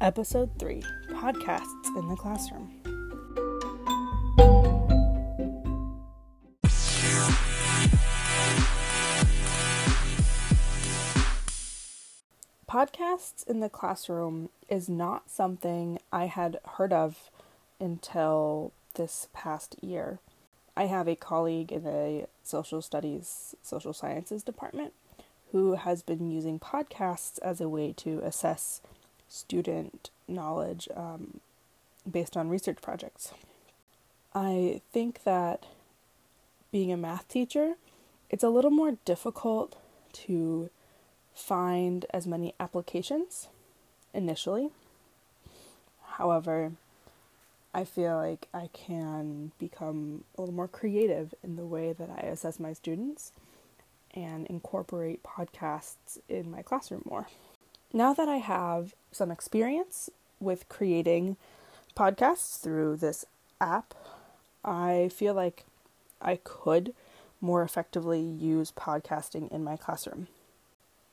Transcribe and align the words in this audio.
Episode 0.00 0.48
3 0.60 0.80
Podcasts 1.10 1.96
in 1.96 2.08
the 2.08 2.14
Classroom. 2.14 2.70
Podcasts 12.68 13.44
in 13.48 13.58
the 13.58 13.68
classroom 13.68 14.50
is 14.68 14.88
not 14.88 15.28
something 15.28 15.98
I 16.12 16.26
had 16.26 16.60
heard 16.76 16.92
of 16.92 17.28
until 17.80 18.70
this 18.94 19.26
past 19.32 19.74
year. 19.82 20.20
I 20.76 20.84
have 20.84 21.08
a 21.08 21.16
colleague 21.16 21.72
in 21.72 21.82
the 21.82 22.28
social 22.44 22.82
studies, 22.82 23.56
social 23.64 23.92
sciences 23.92 24.44
department 24.44 24.92
who 25.50 25.72
has 25.72 26.02
been 26.02 26.30
using 26.30 26.60
podcasts 26.60 27.40
as 27.40 27.60
a 27.60 27.68
way 27.68 27.92
to 27.96 28.20
assess 28.20 28.80
student 29.28 30.10
knowledge 30.26 30.88
um, 30.96 31.40
based 32.10 32.36
on 32.36 32.48
research 32.48 32.78
projects. 32.80 33.32
I 34.34 34.80
think 34.92 35.24
that 35.24 35.66
being 36.70 36.92
a 36.92 36.96
math 36.96 37.28
teacher, 37.28 37.74
it's 38.30 38.44
a 38.44 38.48
little 38.48 38.70
more 38.70 38.98
difficult 39.04 39.76
to 40.12 40.70
find 41.34 42.04
as 42.10 42.26
many 42.26 42.54
applications 42.58 43.48
initially. 44.12 44.70
However, 46.04 46.72
I 47.72 47.84
feel 47.84 48.16
like 48.16 48.48
I 48.52 48.68
can 48.72 49.52
become 49.58 50.24
a 50.36 50.40
little 50.40 50.54
more 50.54 50.68
creative 50.68 51.34
in 51.44 51.56
the 51.56 51.66
way 51.66 51.92
that 51.92 52.10
I 52.10 52.26
assess 52.26 52.58
my 52.58 52.72
students 52.72 53.32
and 54.14 54.46
incorporate 54.46 55.22
podcasts 55.22 56.18
in 56.28 56.50
my 56.50 56.62
classroom 56.62 57.02
more. 57.08 57.28
Now 57.92 58.12
that 58.12 58.28
I 58.28 58.36
have 58.36 58.94
some 59.12 59.30
experience 59.30 60.10
with 60.40 60.68
creating 60.68 61.36
podcasts 61.96 62.60
through 62.60 62.96
this 62.96 63.24
app, 63.60 63.94
I 64.62 65.10
feel 65.14 65.32
like 65.32 65.64
I 66.20 66.36
could 66.44 66.94
more 67.40 67.62
effectively 67.62 68.20
use 68.20 68.72
podcasting 68.72 69.50
in 69.50 69.64
my 69.64 69.76
classroom. 69.76 70.28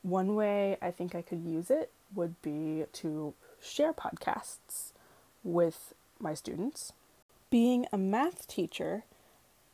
One 0.02 0.34
way 0.34 0.76
I 0.82 0.90
think 0.90 1.14
I 1.14 1.22
could 1.22 1.42
use 1.44 1.70
it 1.70 1.90
would 2.14 2.40
be 2.42 2.84
to 2.92 3.32
share 3.60 3.94
podcasts 3.94 4.92
with 5.42 5.94
my 6.20 6.34
students. 6.34 6.92
Being 7.48 7.86
a 7.90 7.96
math 7.96 8.46
teacher, 8.46 9.04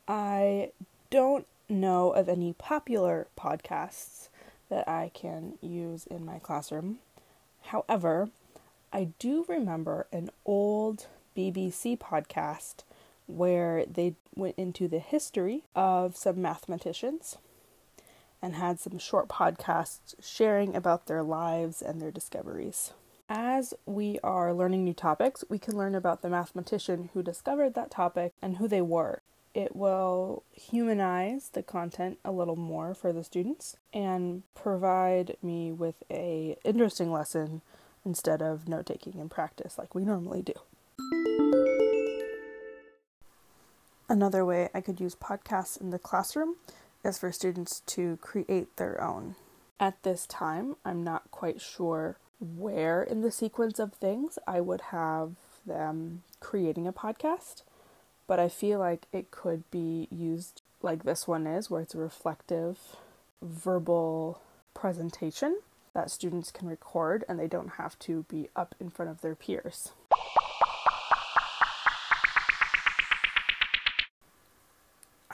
I 0.07 0.71
don't 1.09 1.47
know 1.67 2.11
of 2.11 2.29
any 2.29 2.53
popular 2.53 3.27
podcasts 3.37 4.29
that 4.73 4.89
I 4.89 5.11
can 5.13 5.53
use 5.61 6.07
in 6.07 6.25
my 6.25 6.39
classroom. 6.39 6.97
However, 7.61 8.29
I 8.91 9.09
do 9.19 9.45
remember 9.47 10.07
an 10.11 10.31
old 10.45 11.05
BBC 11.37 11.97
podcast 11.99 12.83
where 13.27 13.85
they 13.85 14.15
went 14.35 14.55
into 14.57 14.87
the 14.87 14.97
history 14.97 15.61
of 15.75 16.17
some 16.17 16.41
mathematicians 16.41 17.37
and 18.41 18.55
had 18.55 18.79
some 18.79 18.97
short 18.97 19.27
podcasts 19.29 20.15
sharing 20.19 20.75
about 20.75 21.05
their 21.05 21.21
lives 21.21 21.83
and 21.83 22.01
their 22.01 22.11
discoveries. 22.11 22.93
As 23.29 23.75
we 23.85 24.19
are 24.23 24.53
learning 24.53 24.83
new 24.83 24.93
topics, 24.93 25.43
we 25.49 25.59
can 25.59 25.77
learn 25.77 25.93
about 25.93 26.23
the 26.23 26.29
mathematician 26.29 27.11
who 27.13 27.21
discovered 27.21 27.75
that 27.75 27.91
topic 27.91 28.33
and 28.41 28.57
who 28.57 28.67
they 28.67 28.81
were 28.81 29.21
it 29.53 29.75
will 29.75 30.43
humanize 30.51 31.49
the 31.49 31.63
content 31.63 32.17
a 32.25 32.31
little 32.31 32.55
more 32.55 32.93
for 32.93 33.13
the 33.13 33.23
students 33.23 33.77
and 33.93 34.43
provide 34.55 35.37
me 35.41 35.71
with 35.71 36.03
a 36.09 36.57
interesting 36.63 37.11
lesson 37.11 37.61
instead 38.05 38.41
of 38.41 38.67
note 38.67 38.87
taking 38.87 39.19
and 39.19 39.29
practice 39.29 39.77
like 39.77 39.93
we 39.93 40.03
normally 40.03 40.41
do. 40.41 40.53
Another 44.09 44.43
way 44.45 44.69
I 44.73 44.81
could 44.81 44.99
use 44.99 45.15
podcasts 45.15 45.79
in 45.79 45.91
the 45.91 45.99
classroom 45.99 46.55
is 47.03 47.17
for 47.17 47.31
students 47.31 47.81
to 47.87 48.17
create 48.17 48.75
their 48.77 49.01
own. 49.01 49.35
At 49.79 50.01
this 50.03 50.25
time, 50.25 50.75
I'm 50.85 51.03
not 51.03 51.31
quite 51.31 51.61
sure 51.61 52.17
where 52.39 53.03
in 53.03 53.21
the 53.21 53.31
sequence 53.31 53.79
of 53.79 53.93
things 53.93 54.37
I 54.45 54.61
would 54.61 54.81
have 54.91 55.31
them 55.65 56.23
creating 56.39 56.87
a 56.87 56.93
podcast 56.93 57.63
but 58.27 58.39
I 58.39 58.49
feel 58.49 58.79
like 58.79 59.07
it 59.11 59.31
could 59.31 59.69
be 59.71 60.07
used 60.11 60.61
like 60.81 61.03
this 61.03 61.27
one 61.27 61.47
is, 61.47 61.69
where 61.69 61.81
it's 61.81 61.95
a 61.95 61.99
reflective 61.99 62.77
verbal 63.41 64.41
presentation 64.73 65.59
that 65.93 66.09
students 66.09 66.51
can 66.51 66.67
record 66.67 67.23
and 67.27 67.39
they 67.39 67.47
don't 67.47 67.73
have 67.77 67.97
to 67.99 68.25
be 68.29 68.49
up 68.55 68.75
in 68.79 68.89
front 68.89 69.11
of 69.11 69.21
their 69.21 69.35
peers. 69.35 69.91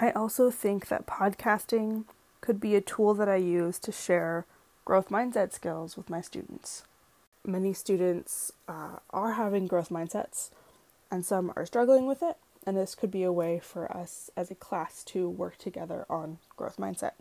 I 0.01 0.11
also 0.11 0.49
think 0.49 0.87
that 0.87 1.05
podcasting 1.05 2.05
could 2.39 2.61
be 2.61 2.75
a 2.75 2.81
tool 2.81 3.13
that 3.15 3.27
I 3.27 3.35
use 3.35 3.79
to 3.79 3.91
share 3.91 4.45
growth 4.85 5.09
mindset 5.09 5.51
skills 5.51 5.97
with 5.97 6.09
my 6.09 6.21
students. 6.21 6.83
Many 7.45 7.73
students 7.73 8.53
uh, 8.67 8.99
are 9.09 9.33
having 9.33 9.67
growth 9.67 9.89
mindsets, 9.89 10.51
and 11.11 11.25
some 11.25 11.51
are 11.55 11.65
struggling 11.65 12.05
with 12.05 12.23
it, 12.23 12.37
and 12.69 12.77
this 12.77 12.93
could 12.93 13.09
be 13.09 13.23
a 13.23 13.31
way 13.31 13.59
for 13.59 13.91
us 13.91 14.29
as 14.37 14.51
a 14.51 14.55
class 14.55 15.03
to 15.03 15.27
work 15.27 15.57
together 15.57 16.05
on 16.07 16.37
growth 16.55 16.77
mindset. 16.77 17.13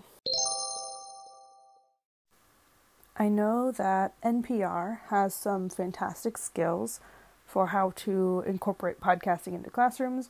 I 3.16 3.30
know 3.30 3.72
that 3.72 4.12
NPR 4.20 4.98
has 5.08 5.32
some 5.32 5.70
fantastic 5.70 6.36
skills 6.36 7.00
for 7.46 7.68
how 7.68 7.94
to 7.96 8.44
incorporate 8.46 9.00
podcasting 9.00 9.54
into 9.54 9.70
classrooms, 9.70 10.28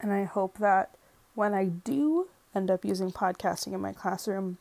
and 0.00 0.10
I 0.14 0.24
hope 0.24 0.56
that 0.56 0.94
when 1.34 1.52
I 1.52 1.66
do 1.66 2.28
end 2.54 2.70
up 2.70 2.86
using 2.86 3.12
podcasting 3.12 3.74
in 3.74 3.82
my 3.82 3.92
classroom, 3.92 4.56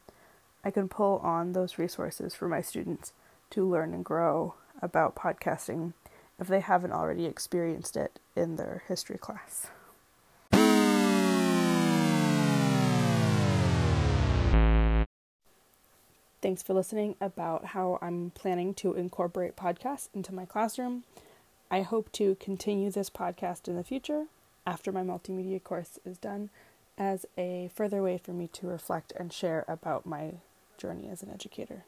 I 0.66 0.72
can 0.72 0.90
pull 0.90 1.20
on 1.20 1.54
those 1.54 1.78
resources 1.78 2.36
for 2.36 2.50
my 2.50 2.62
students 2.62 3.14
to 3.52 3.66
learn 3.66 3.94
and 3.94 4.04
grow 4.04 4.56
about 4.82 5.16
podcasting 5.16 5.94
if 6.42 6.48
they 6.48 6.60
haven't 6.60 6.92
already 6.92 7.26
experienced 7.26 7.96
it 7.96 8.20
in 8.36 8.56
their 8.56 8.82
history 8.88 9.20
class. 9.20 9.68
Thanks 16.42 16.64
for 16.64 16.74
listening 16.74 17.16
about 17.22 17.66
how 17.66 18.00
I'm 18.02 18.32
planning 18.32 18.74
to 18.76 18.96
incorporate 18.96 19.56
podcasts 19.56 20.10
into 20.16 20.34
my 20.34 20.46
classroom. 20.46 21.04
I 21.70 21.84
hope 21.84 22.12
to 22.14 22.36
continue 22.40 22.90
this 22.90 23.12
podcast 23.12 23.68
in 23.68 23.76
the 23.76 23.84
future 23.84 24.26
after 24.66 24.92
my 24.92 25.04
multimedia 25.04 25.64
course 25.64 26.00
is 26.04 26.18
done 26.18 26.50
as 26.98 27.28
a 27.38 27.70
further 27.76 28.02
way 28.02 28.18
for 28.18 28.32
me 28.32 28.48
to 28.54 28.66
reflect 28.66 29.14
and 29.16 29.32
share 29.32 29.64
about 29.68 30.08
my 30.08 30.34
journey 30.80 31.08
as 31.10 31.22
an 31.22 31.30
educator. 31.30 31.86